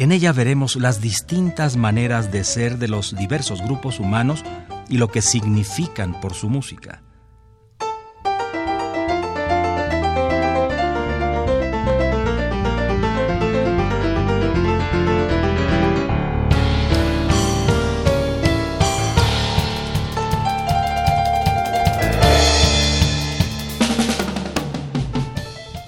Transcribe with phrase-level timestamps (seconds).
[0.00, 4.42] En ella veremos las distintas maneras de ser de los diversos grupos humanos
[4.88, 7.02] y lo que significan por su música.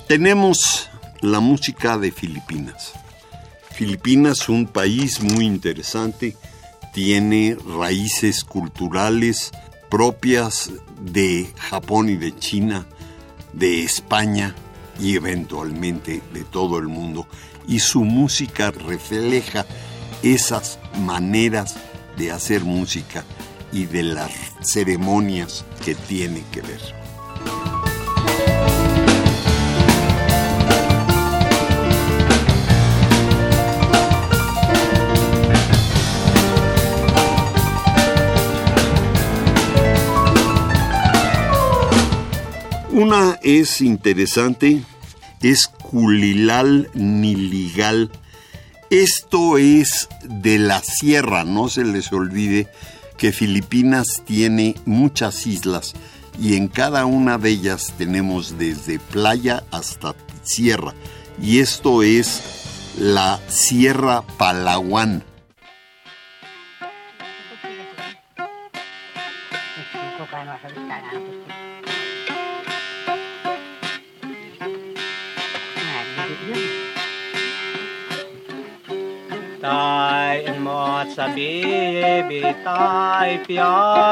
[0.07, 0.91] Tenemos
[1.23, 3.02] la música de Filipinas.
[3.82, 6.37] Filipinas, un país muy interesante,
[6.95, 9.51] tiene raíces culturales
[9.90, 10.70] propias
[11.01, 12.87] de Japón y de China,
[13.52, 14.54] de España
[15.01, 17.26] y eventualmente de todo el mundo.
[17.66, 19.66] Y su música refleja
[20.23, 21.74] esas maneras
[22.16, 23.24] de hacer música
[23.73, 27.01] y de las ceremonias que tiene que ver.
[42.93, 44.82] Una es interesante,
[45.40, 48.10] es Culilal Niligal.
[48.90, 52.68] Esto es de la sierra, no se les olvide
[53.16, 55.95] que Filipinas tiene muchas islas
[56.38, 60.93] y en cada una de ellas tenemos desde playa hasta sierra.
[61.40, 62.43] Y esto es
[62.98, 65.25] la Sierra Palawan.
[82.68, 83.64] ตายเปีย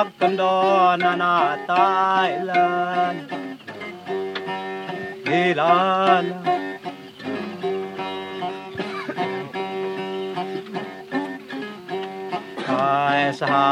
[0.04, 0.58] กกันดอ
[1.02, 1.36] นนา
[1.70, 1.92] ตา
[2.26, 2.70] ยลา
[3.12, 3.14] น
[5.26, 5.80] ดีลา
[6.22, 6.24] น
[12.68, 13.00] ตา
[13.40, 13.70] สหา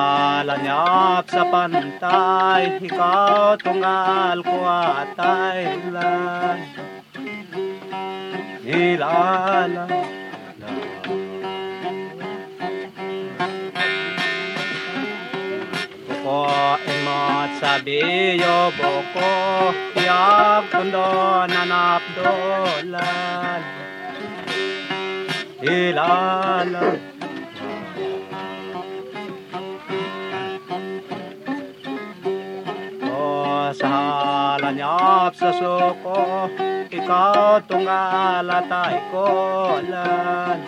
[0.49, 0.87] ลัญยั
[1.23, 1.73] บสะปัน
[2.05, 3.19] ตายที่เขา
[3.65, 4.03] ตรงอา
[4.37, 4.83] ลกว่า
[5.21, 5.57] ตาย
[5.97, 6.17] ลา
[6.57, 6.59] น
[8.67, 9.21] ดีลา
[9.69, 9.71] น
[17.85, 19.31] biyo boko
[20.07, 21.09] ya kundo
[21.51, 23.63] nanap dolan
[25.63, 26.85] ilala
[33.79, 36.49] sahala nyap sa suko
[36.89, 40.59] ikaw tungala tayo kolan.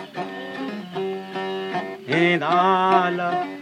[2.11, 3.60] Inala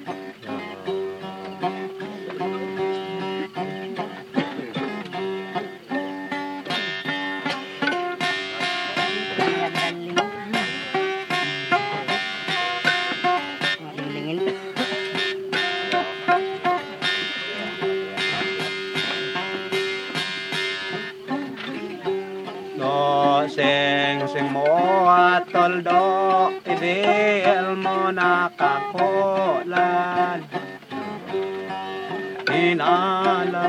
[25.60, 29.60] toldo Idil mo nakakulan
[32.50, 33.66] Inala.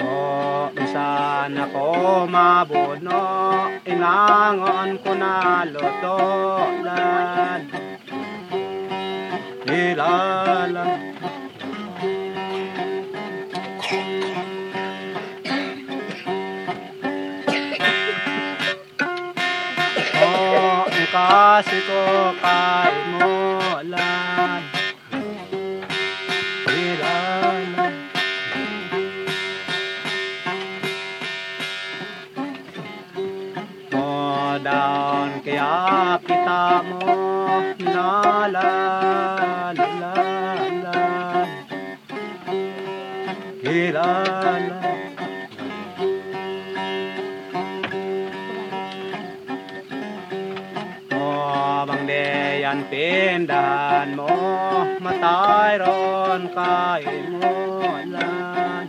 [0.00, 0.12] O
[0.82, 1.12] isa
[1.52, 3.24] na ko mabuno
[3.84, 5.34] Inangon ko na
[5.68, 7.60] lutolan
[9.68, 11.05] Ilala
[55.26, 57.02] matay ron kay
[57.34, 57.58] mo
[58.14, 58.86] lan.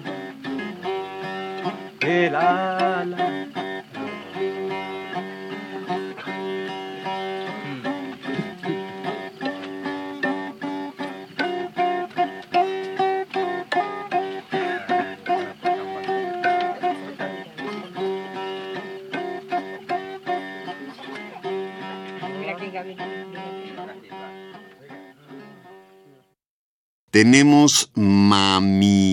[27.17, 29.09] Tenemos Mamimimbi,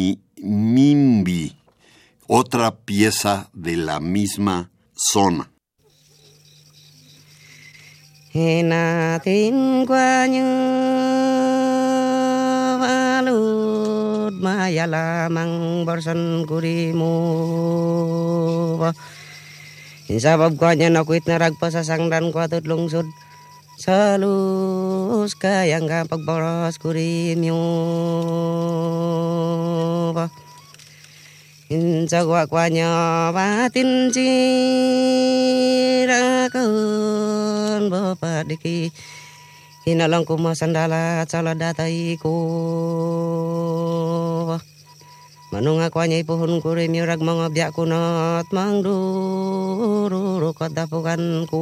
[2.29, 5.49] otra pieza de la misma zona.
[14.45, 17.09] Maya lamang borsan kurimu
[20.21, 22.53] Sabab kwa niya nakuit na ragpa sa sangdan kwa
[25.05, 27.61] Diyos kayang ang pagbaras ko rin yung
[31.69, 32.89] Injagwa kwa nyo
[33.37, 34.33] batin jirakon
[37.93, 38.89] bapa diki.
[39.85, 42.33] Inalang ko sandala cala datai ko
[45.53, 51.61] Manunga kwa nyai pohon kure miurag mga biak kunot mang dururukot ko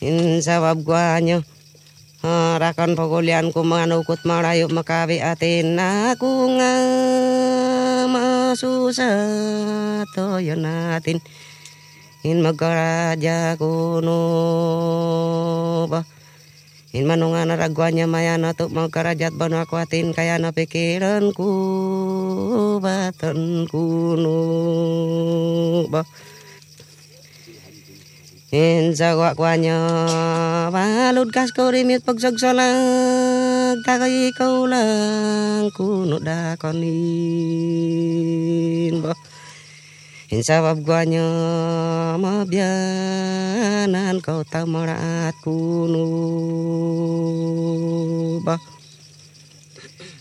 [0.00, 1.44] Insawab kwa niya
[2.20, 6.72] Rakan pagulian ko manukot marayo makawi atin ako nga
[8.04, 9.08] masusa
[10.12, 11.16] toyo natin.
[12.20, 14.20] In magkaraja kuno
[15.88, 16.04] ba
[16.92, 21.48] in manunga naragwanya maya na to magkarajat ba na kaya napikiran ko
[22.84, 24.36] batan kuno
[25.88, 26.04] ba
[28.50, 29.78] Kinsa wa kwanyo
[30.74, 36.90] balud kas ko rimit pagsagsalag takay ikaw lang kuno dakonin
[38.98, 39.14] bo.
[40.26, 41.30] Kinsa wa kwanyo
[42.18, 46.10] mabyanan ko tamara at kuno
[48.42, 48.58] bo.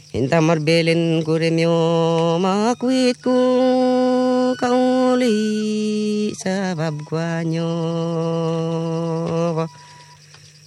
[0.09, 3.37] Inta marbelin kuremyo makwit ku
[4.57, 5.37] kauli
[6.33, 7.69] sabab guanyo.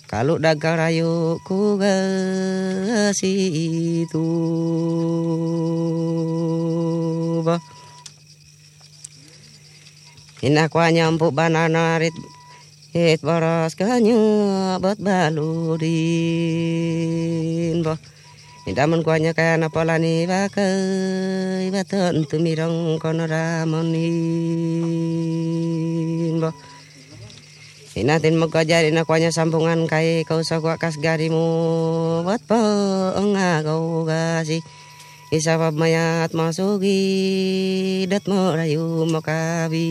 [0.07, 3.35] Kalau dagang rayu ku gasi
[4.07, 4.31] itu
[10.43, 12.15] Ina kwa nyampu banana rit
[12.95, 15.83] it boros kanyo bot balurin
[17.83, 17.99] bah
[18.63, 24.07] Nidaman kuanya kaya napolani wakai baton tumirong konoramoni
[26.39, 26.55] bo.
[27.99, 32.55] Inatin mo kajar ina kuanya sambungan kai kau sakwa kas garimu wat po
[33.35, 34.63] nga kau gasi.
[35.35, 39.91] Isawab mayat masugi dat mo rayu makabi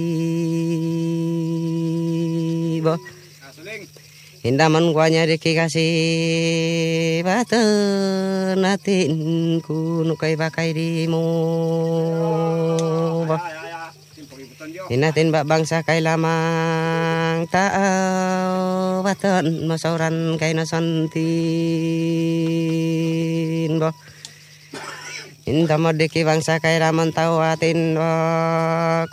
[2.80, 2.96] bo.
[4.42, 5.86] Hindaman kwa nya diki kasi
[7.22, 7.62] bata
[8.58, 11.22] natin kuno kay bakay di mo
[14.90, 21.22] Hinatin ba bangsa kay lamang tao batan masauran kay nasantin
[23.78, 23.94] ba
[25.46, 28.10] Indama diki bangsa kay raman tao atin ba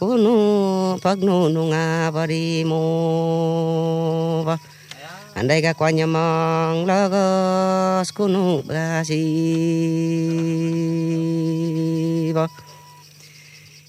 [0.00, 2.80] kuno pagnununga pa di mo
[5.38, 9.22] anh đây cả quan nhà mong lo kwanya mang lagos kunu blasi
[12.34, 12.46] bo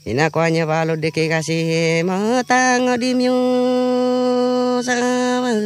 [0.06, 1.58] ina kwanya balo de ke kasi
[2.06, 3.34] matang di myu
[4.86, 5.58] sama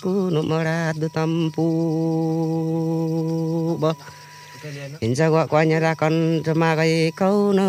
[0.00, 1.68] kunu morat du tampu
[3.76, 3.92] bo
[5.00, 7.68] con gua kwanya câu semagai kau no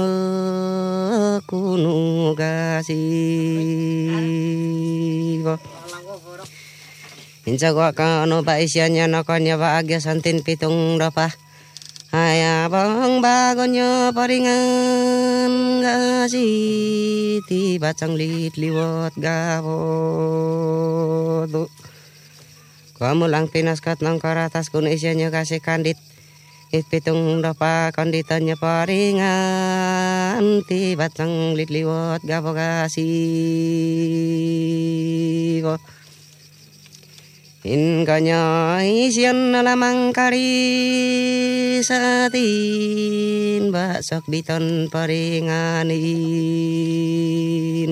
[1.43, 3.03] kunu kasi
[5.43, 5.76] bo.
[7.47, 11.31] Injagwa ka ano ba isyan yan ako niya ba agya santin pitong rapa.
[12.11, 16.43] Hayabang bagon nyo paringan gasi
[17.47, 19.71] ti bacang litliwat gabodo.
[22.99, 25.95] Kamu lang pinaskat ng karatas kuno isyan nyo kasi kandit.
[26.75, 33.07] Ipitung rapa konditannya paringan ti bacang litliwat gabogasi
[35.63, 35.79] ko.
[37.67, 45.91] Inkanya isyan alamang kari saatin Basok biton paringanin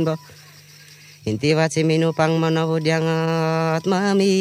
[0.07, 0.15] ba
[1.27, 4.31] Inti wati minupang manawod diangat mami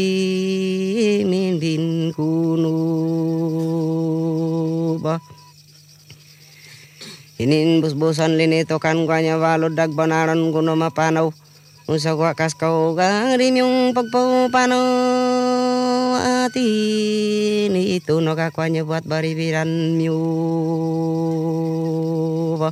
[1.26, 2.78] Min bin kuno
[5.02, 5.18] ba
[7.42, 11.34] Inin busbusan linito kan kanya walod dagbanaran kuno mapanaw
[11.84, 15.03] Usagwakas kau garim yung pagpupanaw
[16.54, 20.14] pagpapano atin Ito nakakwanya buat baribiran myo
[22.58, 22.70] ba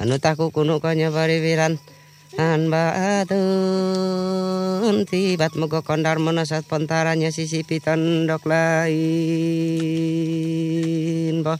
[0.00, 1.78] Ano tako kuno kanya baribiran
[2.38, 3.34] an baatun
[5.02, 8.94] tibat moga kondar menasat pontaranya sisi pitandok lain
[11.42, 11.58] bah.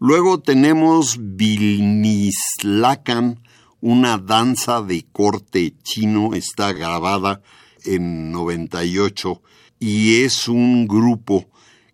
[0.00, 3.36] Luego tenemos Vilnislakan,
[3.84, 7.44] una danza de corte chino, está grabada
[7.84, 9.42] en 98
[9.78, 11.48] y es un grupo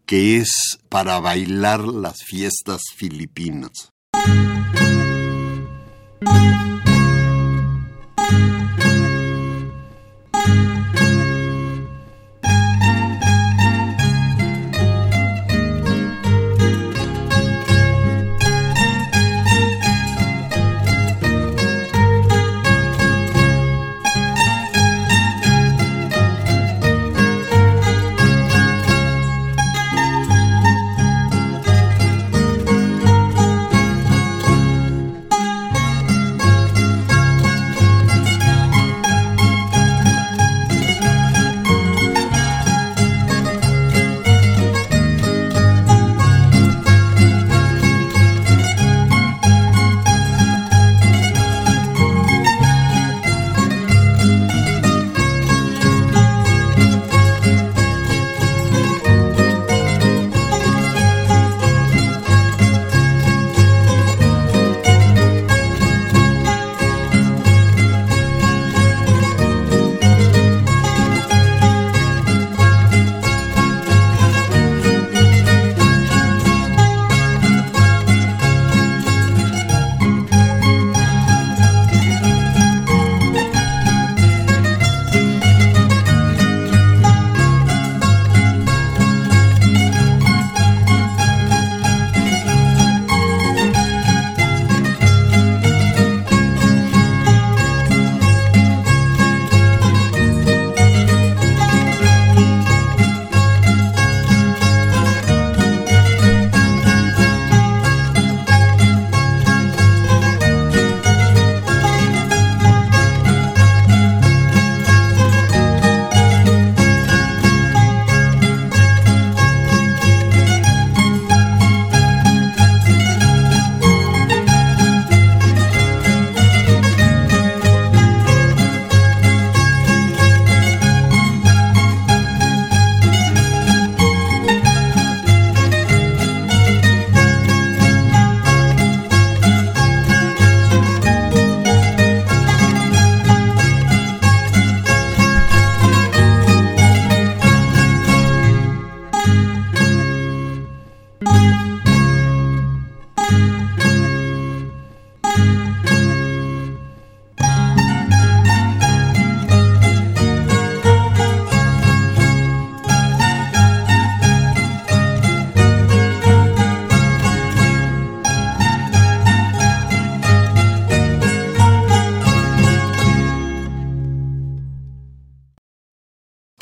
[0.05, 3.93] que es para bailar las fiestas filipinas.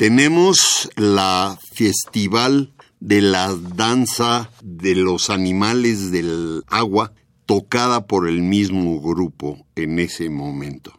[0.07, 7.11] Tenemos la festival de la danza de los animales del agua
[7.47, 10.93] tocada por el mismo grupo en ese momento.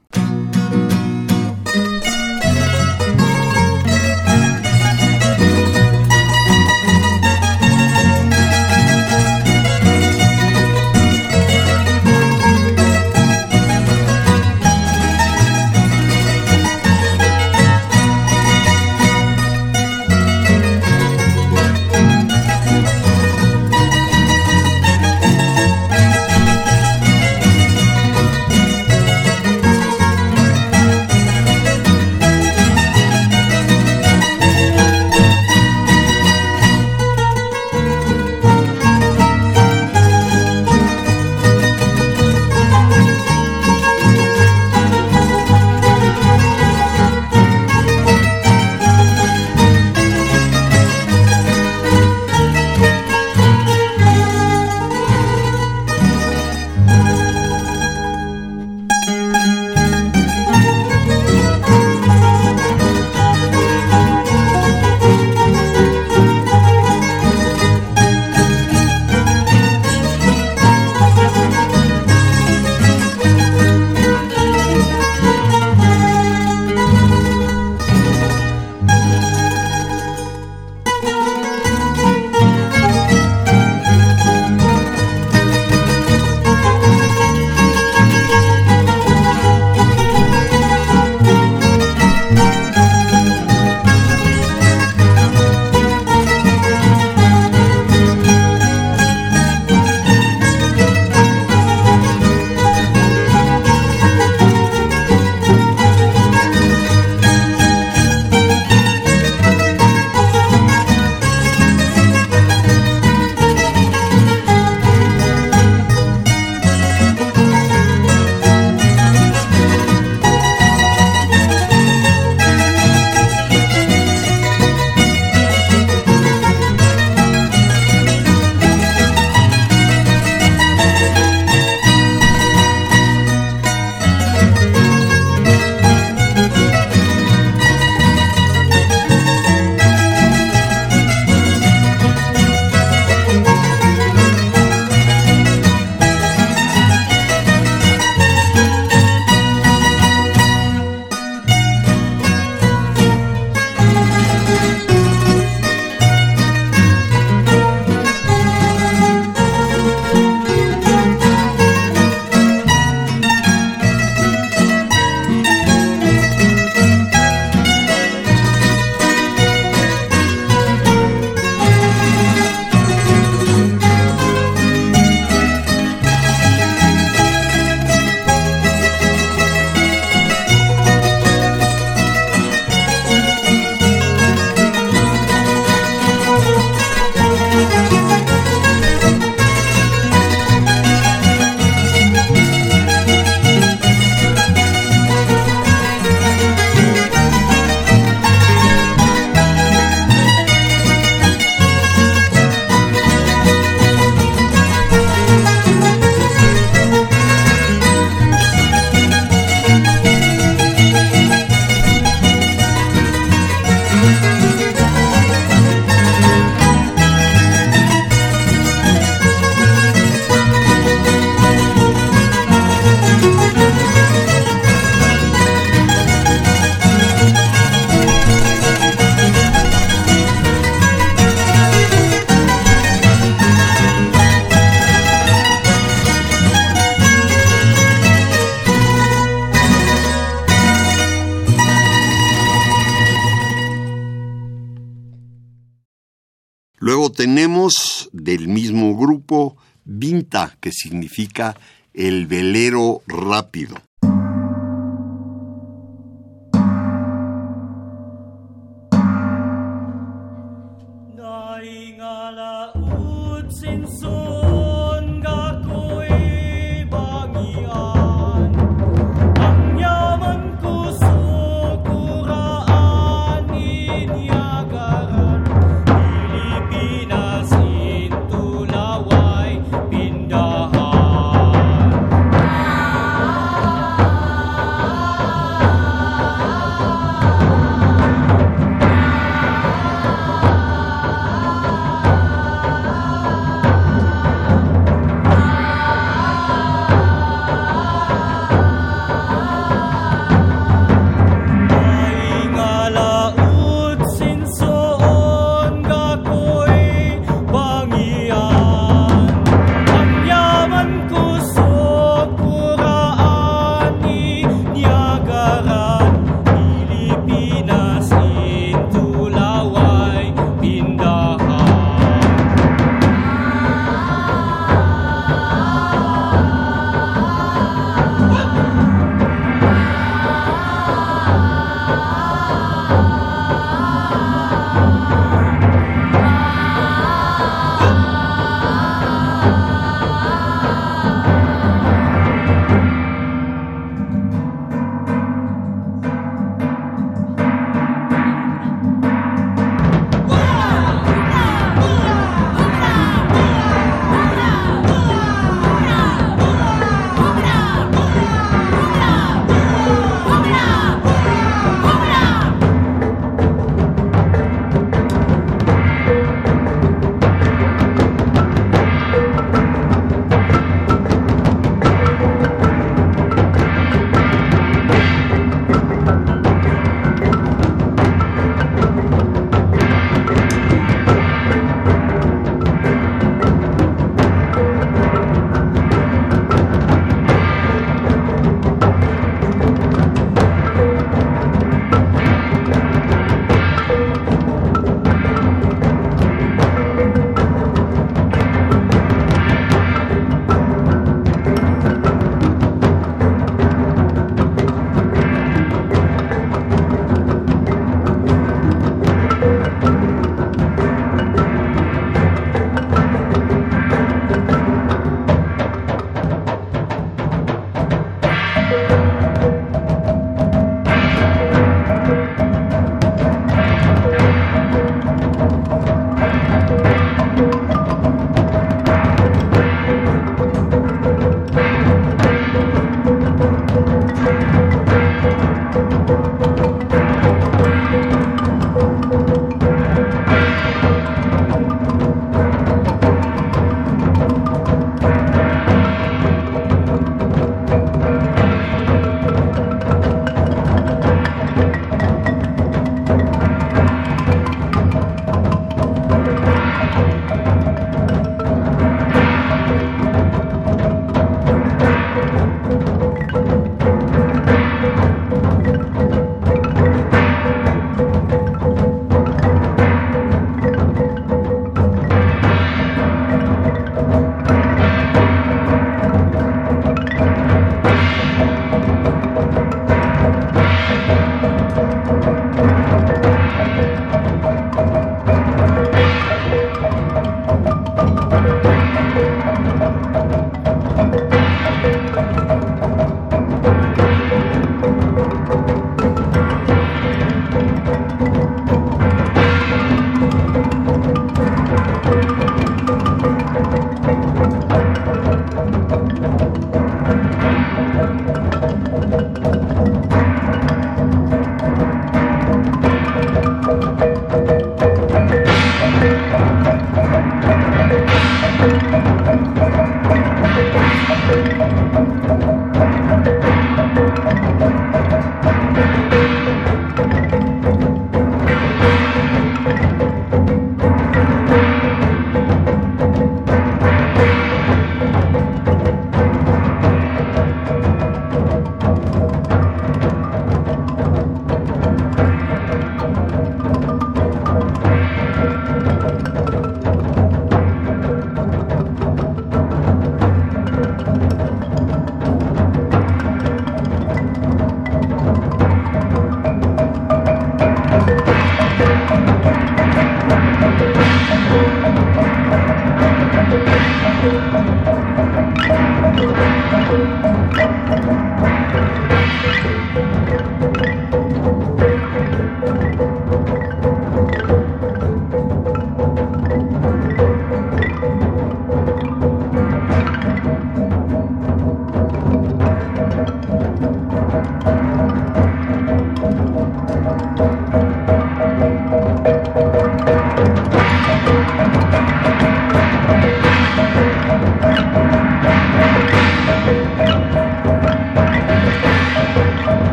[248.57, 251.57] Mismo grupo Vinta, que significa
[251.93, 253.77] el velero rápido.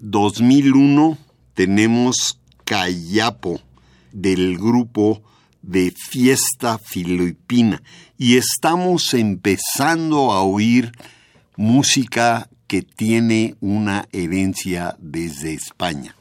[0.00, 1.18] 2001
[1.52, 3.60] tenemos Cayapo
[4.12, 5.22] del grupo
[5.60, 7.82] de Fiesta Filipina
[8.16, 10.92] y estamos empezando a oír
[11.56, 16.16] música que tiene una herencia desde España.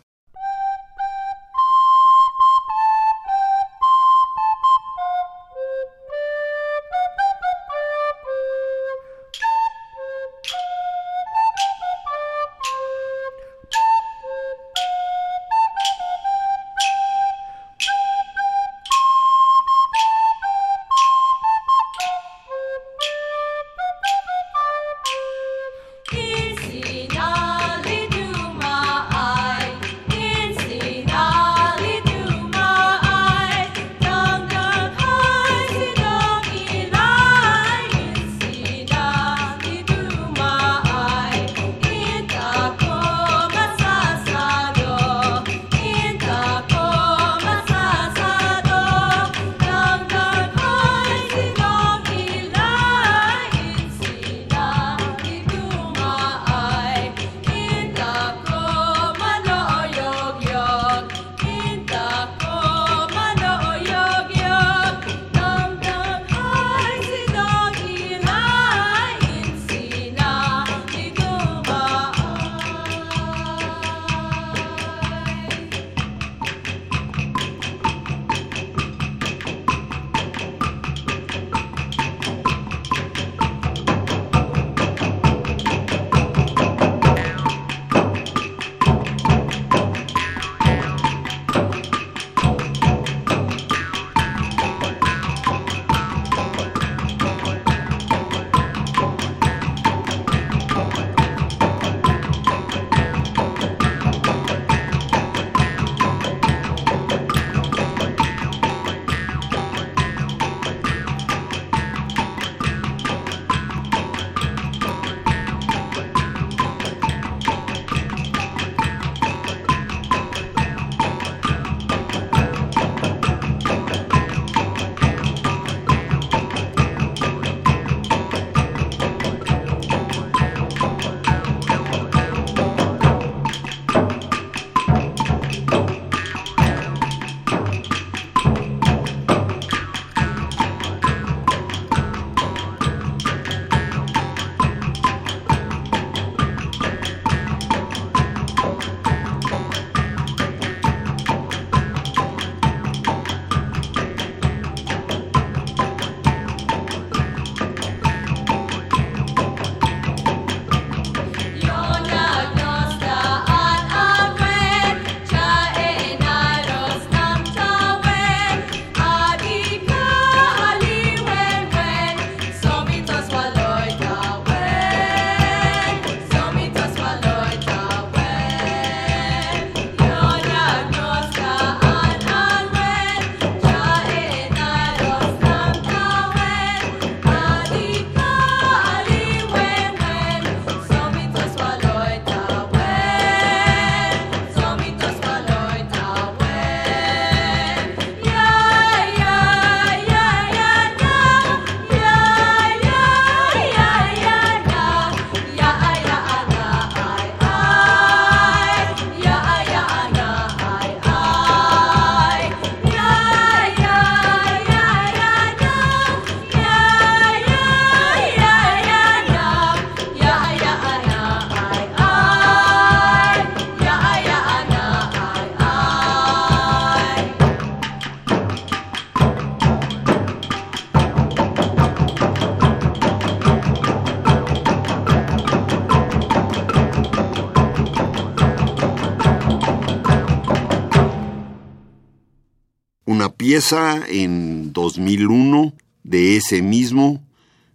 [243.50, 247.24] Pieza en 2001 de ese mismo,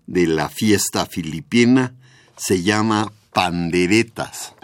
[0.07, 1.97] de la fiesta filipina,
[2.37, 4.55] se llama Panderetas.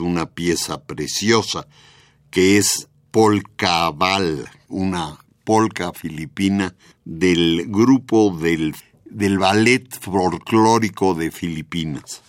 [0.00, 1.66] Una pieza preciosa
[2.30, 3.90] que es Polka
[4.68, 8.74] una polka filipina del grupo del,
[9.06, 12.27] del ballet folclórico de Filipinas.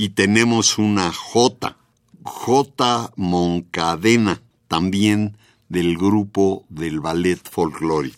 [0.00, 1.76] Y tenemos una J,
[2.22, 3.12] J.
[3.16, 5.36] Moncadena, también
[5.68, 8.16] del grupo del ballet folclórico.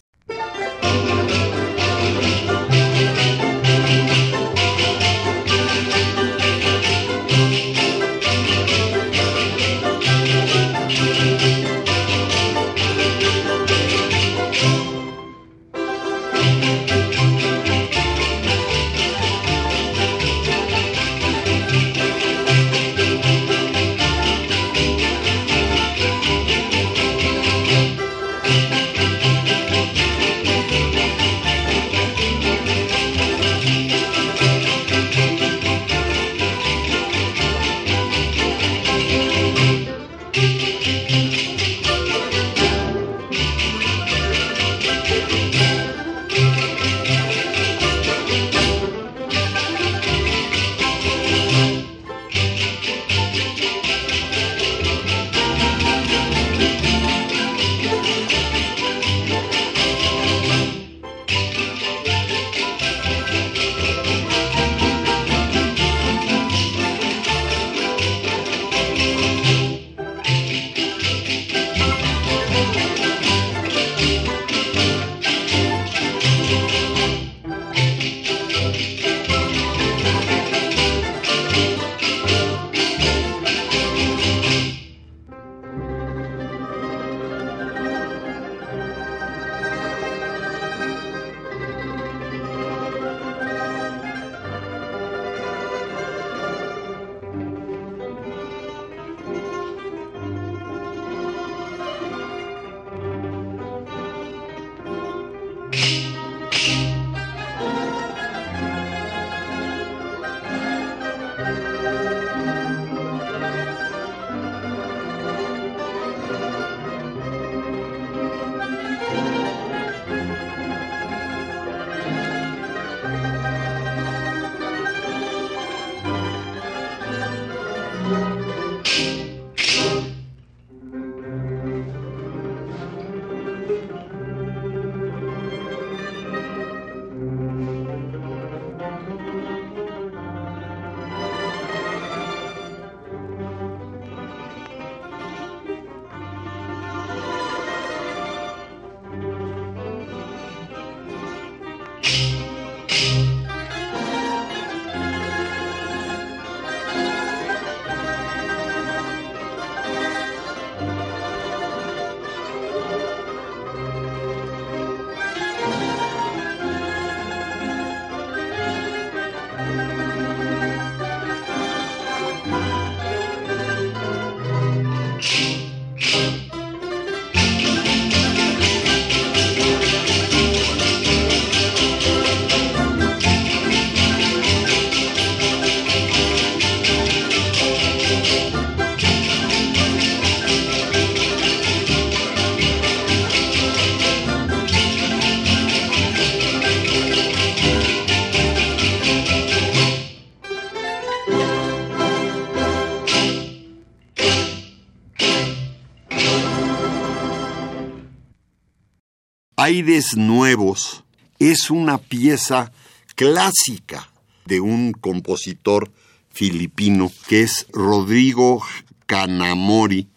[209.72, 211.02] Aires Nuevos
[211.38, 212.72] es una pieza
[213.16, 214.12] clásica
[214.44, 215.90] de un compositor
[216.28, 218.62] filipino que es Rodrigo
[219.06, 220.10] Kanamori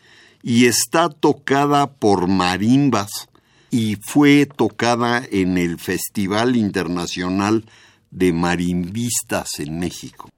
[0.44, 3.30] y está tocada por marimbas
[3.72, 7.64] y fue tocada en el Festival Internacional
[8.12, 10.35] de Marimbistas en México.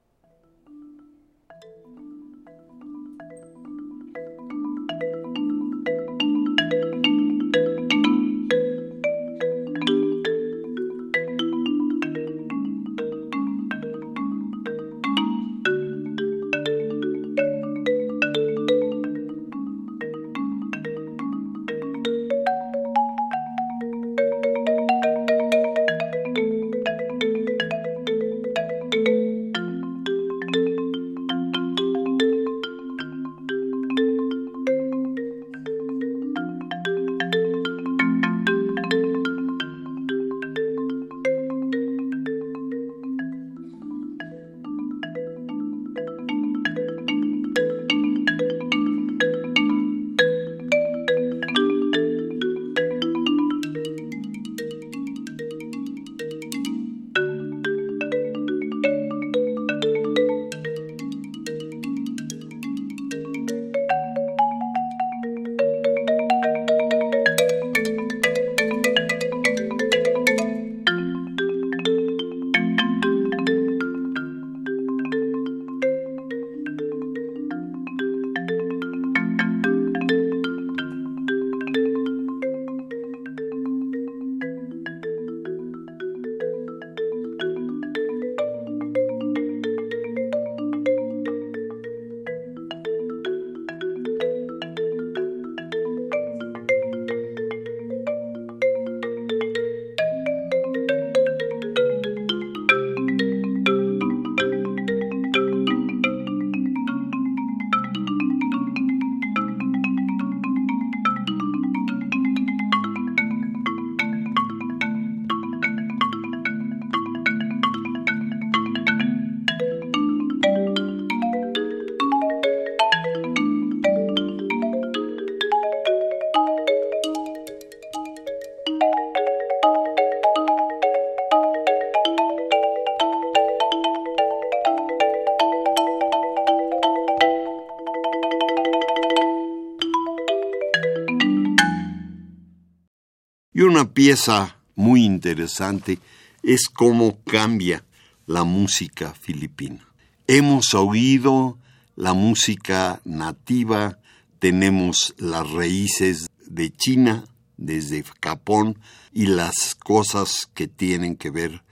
[143.98, 145.98] Pieza muy interesante
[146.44, 147.84] es cómo cambia
[148.26, 149.88] la música filipina.
[150.28, 151.58] Hemos oído
[151.96, 153.98] la música nativa,
[154.38, 157.24] tenemos las raíces de China,
[157.56, 158.78] desde Japón,
[159.12, 161.64] y las cosas que tienen que ver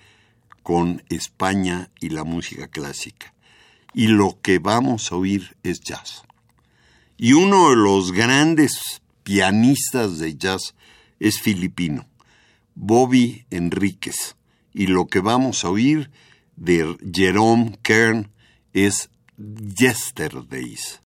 [0.64, 3.34] con España y la música clásica.
[3.94, 6.24] Y lo que vamos a oír es jazz.
[7.16, 10.74] Y uno de los grandes pianistas de jazz
[11.20, 12.04] es filipino,
[12.76, 14.36] Bobby Enríquez.
[14.72, 16.10] Y lo que vamos a oír
[16.54, 18.30] de Jerome Kern
[18.72, 21.02] es Yesterdays.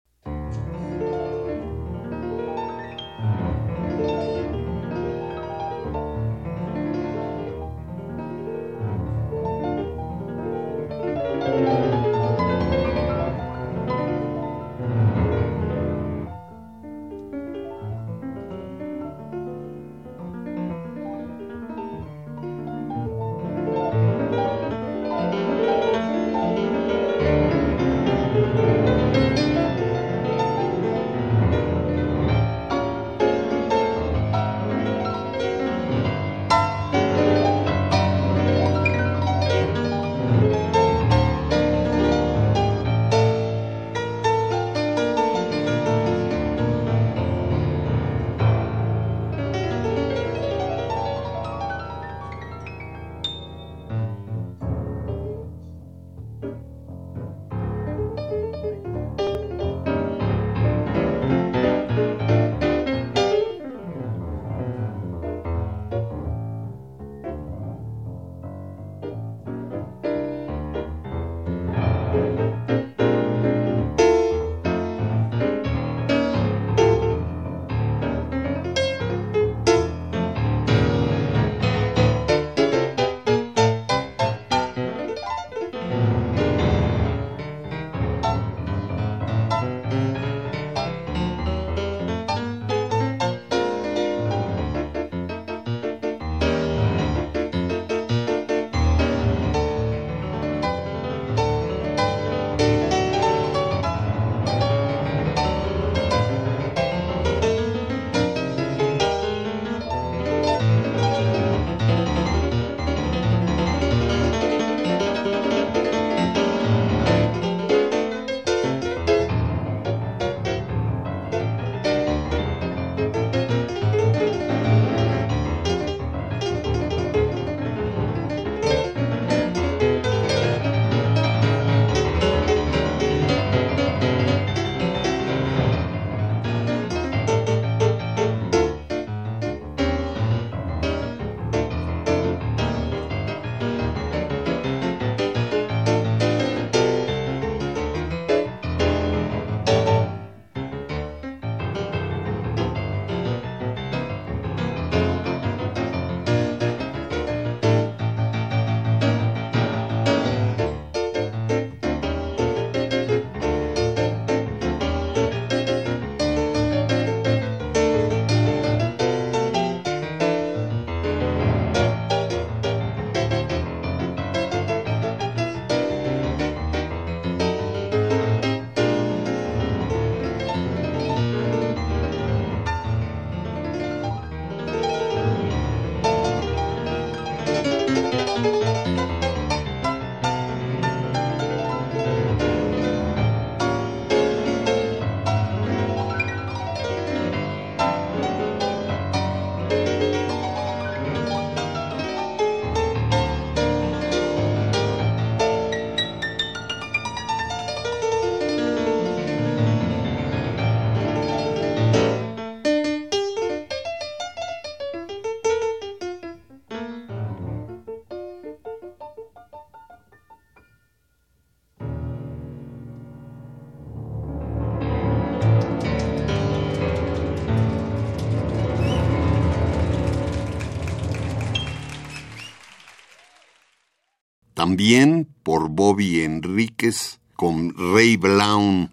[234.65, 238.89] También por Bobby Enríquez con Ray Brown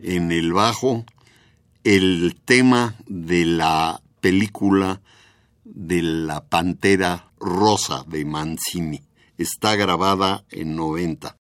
[0.00, 1.04] en el bajo,
[1.84, 5.00] el tema de la película
[5.62, 9.02] de la Pantera Rosa de Mancini.
[9.38, 11.36] Está grabada en 90.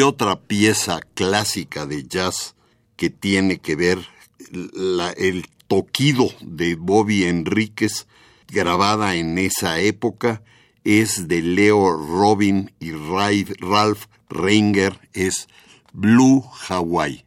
[0.00, 2.54] Y otra pieza clásica de jazz
[2.96, 3.98] que tiene que ver
[4.50, 8.06] el toquido de Bobby Enríquez
[8.48, 10.42] grabada en esa época
[10.84, 15.48] es de Leo Robin y Ralph Renger, es
[15.92, 17.26] Blue Hawaii.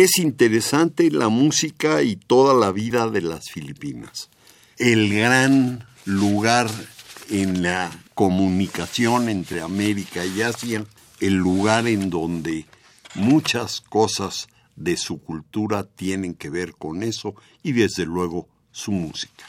[0.00, 4.30] Es interesante la música y toda la vida de las Filipinas.
[4.78, 6.70] El gran lugar
[7.28, 10.86] en la comunicación entre América y Asia,
[11.20, 12.64] el lugar en donde
[13.14, 19.44] muchas cosas de su cultura tienen que ver con eso y desde luego su música.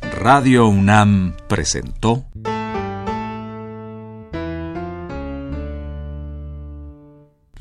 [0.00, 2.24] Radio UNAM presentó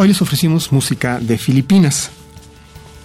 [0.00, 2.10] Hoy les ofrecimos música de Filipinas,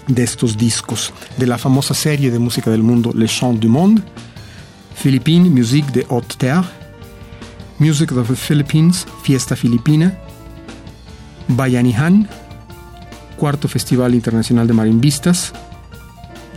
[0.08, 4.02] de estos discos, de la famosa serie de música del mundo Les Chants du Monde,
[4.96, 6.64] Philippine Musique de Haute Terre,
[7.80, 10.18] Music of the Philippines, Fiesta Filipina,
[11.50, 12.30] Bayanihan,
[13.36, 15.52] Cuarto Festival Internacional de Marimbistas,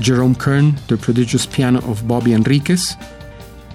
[0.01, 2.97] Jerome Kern, The Prodigious Piano of Bobby Enriquez,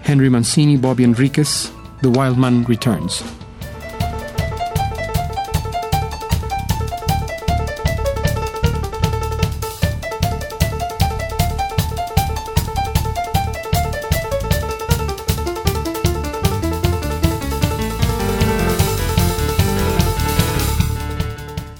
[0.07, 3.21] Henry Mancini, Bobby Enriquez, The Wild Man Returns.